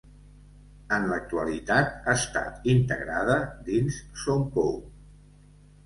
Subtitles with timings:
[0.97, 3.39] En l'actualitat està integrada
[3.71, 4.77] dins Son Pou.